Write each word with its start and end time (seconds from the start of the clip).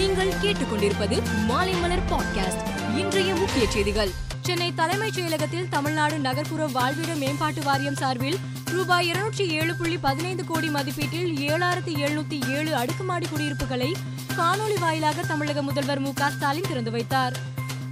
நீங்கள் 0.00 0.32
கேட்டுக்கொண்டிருப்பது 0.42 1.22
மாலைமலர் 1.48 2.02
பாட்காஸ்ட் 2.10 2.62
இன்றைய 2.98 3.34
முக்கிய 3.34 3.70
செய்திகள். 3.70 4.10
சென்னை 4.40 4.74
தலைமைச் 4.74 5.18
செயலகத்தில் 5.18 5.68
தமிழ்நாடு 5.68 6.18
நகர்ப்புற 6.18 6.66
வாழ்விட 6.66 7.14
மேம்பாட்டு 7.14 7.62
வாரியம் 7.62 7.94
சார்பில் 7.94 8.38
ரூபாய் 8.64 9.06
இருநூற்றி 9.06 9.48
ஏழு 9.48 9.74
புள்ளி 9.74 9.98
பதினைந்து 9.98 10.44
கோடி 10.44 10.68
மதிப்பீட்டில் 10.68 11.50
ஏழாயிரத்தி 11.50 11.94
எழுநூத்தி 11.96 12.50
ஏழு 12.50 12.76
அடுக்குமாடி 12.76 13.26
குடியிருப்புகளை 13.26 13.96
காணொலி 14.36 14.78
வாயிலாக 14.80 15.22
தமிழக 15.22 15.62
முதல்வர் 15.62 16.00
மு 16.00 16.12
க 16.12 16.30
ஸ்டாலின் 16.30 16.68
திறந்து 16.68 16.90
வைத்தார். 16.90 17.36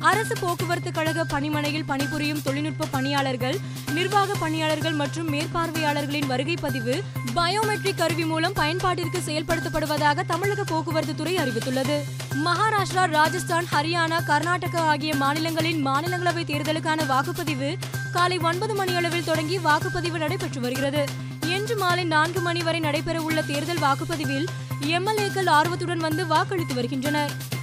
அரசு 0.00 0.34
போக்குவரத்து 0.40 0.92
கழக 0.92 1.24
பணிமனையில் 1.24 1.84
பணிபுரியும் 1.84 2.42
தொழில்நுட்ப 2.42 2.86
பணியாளர்கள் 2.90 3.58
நிர்வாக 3.92 4.34
பணியாளர்கள் 4.34 4.92
மற்றும் 4.92 5.32
மேற்பார்வையாளர்களின் 5.32 6.26
வருகை 6.26 6.54
பதிவு 6.60 7.02
பயோமெட்ரிக் 7.34 7.96
கருவி 7.96 8.24
மூலம் 8.24 8.52
பயன்பாட்டிற்கு 8.52 9.18
செயல்படுத்தப்படுவதாக 9.26 10.24
தமிழக 10.26 10.64
போக்குவரத்து 10.64 11.14
துறை 11.14 11.36
அறிவித்துள்ளது. 11.36 12.00
மகாராஷ்டிரா 12.44 13.04
ராஜஸ்தான் 13.04 13.64
ஹரியானா 13.72 14.20
கர்நாடகா 14.26 14.76
ஆகிய 14.76 15.14
மாநிலங்களின் 15.14 15.86
மாநிலங்களவை 15.86 16.44
தேர்தலுக்கான 16.44 17.06
வாக்குப்பதிவு 17.06 17.76
காலை 18.12 18.38
ஒன்பது 18.38 18.74
மணியளவில் 18.74 19.24
தொடங்கி 19.24 19.58
வாக்குப்பதிவு 19.58 20.18
நடைபெற்று 20.18 20.60
வருகிறது. 20.60 21.04
இன்று 21.46 21.76
மாலை 21.76 22.04
நான்கு 22.04 22.40
மணி 22.40 22.62
வரை 22.62 22.80
நடைபெறவுள்ள 22.80 23.46
தேர்தல் 23.46 23.78
வாக்குப்பதிவில் 23.78 24.48
எம்எல்ஏக்கள் 24.82 25.48
ஆர்வத்துடன் 25.48 25.98
வந்து 25.98 26.26
வாக்களித்து 26.26 26.74
வருகின்றனர். 26.74 27.56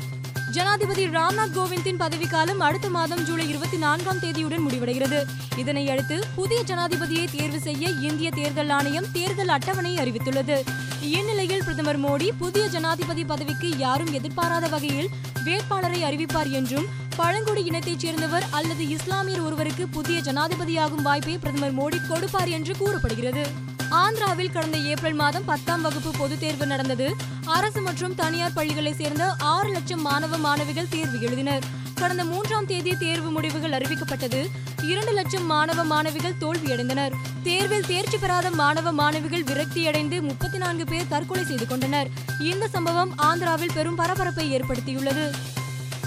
ஜனாதிபதி 0.52 1.08
ராம்நாத் 1.08 1.56
கோவிந்தின் 1.56 1.98
பதவிக்காலம் 1.98 2.58
அடுத்த 2.58 2.90
மாதம் 2.90 3.24
ஜூலை 3.24 3.50
இருபத்தி 3.50 3.78
நான்காம் 3.78 4.18
தேதியுடன் 4.18 4.66
முடிவடைகிறது. 4.70 5.24
இதனையடுத்து 5.56 6.22
புதிய 6.36 6.62
ஜனாதிபதியை 6.62 7.28
தேர்வு 7.38 7.60
செய்ய 7.60 7.90
இந்திய 7.90 8.32
தேர்தல் 8.32 8.70
ஆணையம் 8.70 9.12
தேர்தல் 9.12 9.48
அட்டவணை 9.48 9.98
அறிவித்துள்ளது. 9.98 10.64
இந்நிலையில் 11.02 11.64
பிரதமர் 11.64 12.00
மோடி 12.00 12.30
புதிய 12.38 12.68
ஜனாதிபதி 12.68 13.26
பதவிக்கு 13.26 13.78
யாரும் 13.78 14.14
எதிர்பாராத 14.14 14.68
வகையில் 14.68 15.10
வேட்பாளரை 15.44 16.04
அறிவிப்பார் 16.04 16.52
என்றும் 16.52 16.86
பழங்குடி 17.16 17.64
இனத்தைச் 17.64 18.00
சேர்ந்தவர் 18.00 18.44
அல்லது 18.52 18.84
இஸ்லாமியர் 18.90 19.44
ஒருவருக்கு 19.44 19.88
புதிய 19.88 20.20
ஜனாதிபதியாகும் 20.20 21.02
வாய்ப்பை 21.02 21.38
பிரதமர் 21.38 21.78
மோடி 21.78 22.08
கொடுப்பார் 22.08 22.48
என்று 22.48 22.78
கூறப்படுகிறது. 22.78 23.74
ஆந்திராவில் 23.92 24.52
கடந்த 24.52 24.78
ஏப்ரல் 24.78 25.14
மாதம் 25.14 25.46
பத்தாம் 25.46 25.82
வகுப்பு 25.82 26.12
பொதுத் 26.18 26.40
தேர்வு 26.40 26.66
நடந்தது. 26.66 27.16
அரசு 27.46 27.82
மற்றும் 27.82 28.16
தனியார் 28.16 28.54
பள்ளிகளைச் 28.54 28.96
சேர்ந்த 28.96 29.36
ஆறு 29.40 29.72
லட்சம் 29.72 30.02
மாணவ 30.02 30.38
மாணவிகள் 30.38 30.90
தேர்வு 30.90 31.20
எழுதினர். 31.20 31.62
கடந்த 31.96 32.24
மூன்றாம் 32.24 32.66
தேதி 32.66 32.98
தேர்வு 32.98 33.30
முடிவுகள் 33.30 33.72
அறிவிக்கப்பட்டது. 33.72 34.48
இரண்டு 34.84 35.12
லட்சம் 35.12 35.46
மாணவ 35.46 35.84
மாணவிகள் 35.84 36.34
தோல்வியடைந்தனர். 36.42 37.12
தேர்வில் 37.44 37.86
தேர்ச்சி 37.86 38.18
பெறாத 38.18 38.52
மாணவ 38.52 38.92
மாணவிகள் 38.92 39.44
விரக்தியடைந்து 39.44 40.22
முப்பத்தி 40.22 40.58
நான்கு 40.58 40.86
பேர் 40.86 41.08
தற்கொலை 41.08 41.46
செய்து 41.46 41.68
கொண்டனர். 41.68 42.08
இந்த 42.40 42.68
சம்பவம் 42.68 43.14
ஆந்திராவில் 43.18 43.74
பெரும் 43.74 43.96
பரபரப்பை 43.96 44.60
ஏற்படுத்தியுள்ளது. 44.60 45.32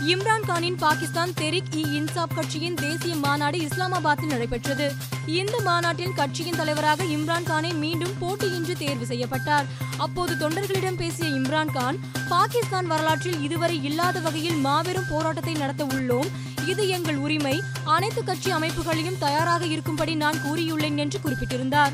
இம்ரான்கானின் 0.07 0.77
பாகிஸ்தான் 0.77 1.35
தெரிக் 1.35 1.65
இ 1.75 1.83
இன்சாப் 1.93 2.35
கட்சியின் 2.35 2.75
தேசிய 2.75 3.17
மாநாடு 3.17 3.59
இஸ்லாமாபாத்தில் 3.59 4.27
நடைபெற்றது. 4.27 4.93
இந்த 5.27 5.61
மாநாட்டில் 5.61 6.13
கட்சியின் 6.13 6.57
தலைவராக 6.57 7.05
இம்ரான்கானை 7.05 7.75
மீண்டும் 7.75 8.15
போட்டியின்றி 8.21 8.73
தேர்வு 8.73 9.07
செய்யப்பட்டார். 9.07 9.67
அப்போது 9.97 10.35
தொண்டர்களிடம் 10.35 10.97
பேசிய 10.97 11.31
இம்ரான்கான் 11.31 11.99
பாகிஸ்தான் 12.29 12.87
வரலாற்றில் 12.87 13.43
இதுவரை 13.43 13.85
இல்லாத 13.85 14.21
வகையில் 14.21 14.55
மாபெரும் 14.55 15.09
போராட்டத்தை 15.11 15.53
நடத்த 15.53 15.85
உள்ளோம். 15.85 16.29
இது 16.67 16.89
எங்கள் 16.89 17.17
உரிமை. 17.17 17.63
அனைத்து 17.85 18.25
கட்சி 18.25 18.53
அமைப்புகளையும் 18.53 19.19
தயாராக 19.19 19.65
இருக்கும்படி 19.65 20.15
நான் 20.15 20.41
கூறியுள்ளேன் 20.47 20.97
என்று 20.97 21.21
குறிப்பிட்டிருந்தார். 21.21 21.93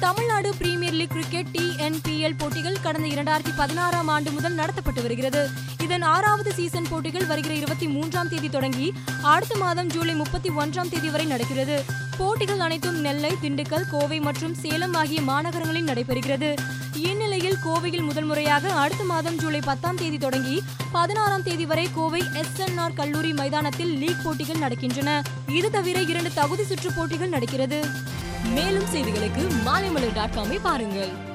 Tamil Nadu 0.00 0.54
premier 0.54 0.94
league 0.94 1.10
cricket 1.10 1.50
T 1.50 1.67
NPL 1.88 2.38
போட்டிகள் 2.38 2.80
கடந்த 2.80 3.08
இரண்டாயிரத்தி 3.08 3.52
பதினாறாம் 3.56 4.08
ஆண்டு 4.08 4.30
முதல் 4.30 4.54
நடத்தப்பட்டு 4.54 5.02
வருகிறது. 5.02 5.48
இதன் 5.82 6.02
ஆறாவது 6.02 6.52
சீசன் 6.52 6.86
போட்டிகள் 6.90 7.26
வருகிற 7.26 7.54
இருபத்தி 7.54 7.86
மூன்றாம் 7.86 8.28
தேதி 8.28 8.48
தொடங்கி 8.48 8.92
அடுத்த 9.22 9.56
மாதம் 9.56 9.86
ஜூலை 9.86 10.14
முப்பத்தி 10.14 10.48
ஒன்றாம் 10.48 10.88
தேதி 10.88 11.08
வரை 11.08 11.26
நடக்கிறது. 11.26 11.84
போட்டிகள் 12.18 12.60
அனைத்தும் 12.60 13.00
நெல்லை 13.00 13.32
திண்டுக்கல் 13.42 13.88
கோவை 13.90 14.20
மற்றும் 14.20 14.54
சேலம் 14.54 14.94
ஆகிய 14.94 15.20
மாநகரங்களில் 15.20 15.88
நடைபெறுகிறது. 15.88 16.56
இந்நிலையில் 16.96 17.56
கோவையில் 17.64 18.02
முதல் 18.02 18.24
முறையாக 18.24 18.72
அடுத்த 18.72 19.04
மாதம் 19.04 19.38
ஜூலை 19.38 19.60
பத்தாம் 19.60 19.96
தேதி 19.96 20.18
தொடங்கி 20.18 20.62
பதினாறாம் 20.92 21.42
தேதி 21.42 21.66
வரை 21.66 21.88
கோவை 21.94 22.22
எஸ்என்ஆர் 22.34 22.94
கல்லூரி 22.94 23.32
மைதானத்தில் 23.32 23.96
லீக் 23.96 24.24
போட்டிகள் 24.24 24.62
நடக்கின்றன. 24.68 25.22
இது 25.46 25.70
தவிர 25.70 26.00
இரண்டு 26.00 26.32
தகுதி 26.34 26.64
சுற்று 26.64 26.92
போட்டிகள் 26.92 27.28
நடக்கிறது. 27.28 27.84
மேலும் 28.44 28.90
செய்திகளுக்கு 28.94 29.44
மாலைமலர் 29.66 30.14
டாட் 30.14 30.36
காமை 30.36 30.58
பாருங்கள். 30.62 31.27